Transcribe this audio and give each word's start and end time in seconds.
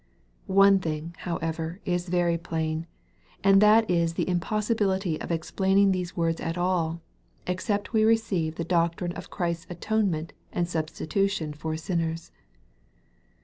One 0.47 0.79
thing, 0.79 1.13
however, 1.19 1.79
is 1.85 2.09
very 2.09 2.35
plain, 2.35 2.87
and 3.43 3.61
that 3.61 3.87
is 3.87 4.15
the 4.15 4.23
im 4.23 4.39
possibility 4.39 5.21
of 5.21 5.29
explaining 5.31 5.91
these 5.91 6.17
words 6.17 6.41
at 6.41 6.57
all, 6.57 7.03
except 7.45 7.93
we. 7.93 8.03
receive 8.03 8.55
the 8.55 8.63
doctrine 8.63 9.11
of 9.11 9.29
Christ's 9.29 9.67
atonement 9.69 10.33
and 10.51 10.65
substitu 10.65 11.29
tion 11.29 11.53
for 11.53 11.77
sinners. 11.77 12.31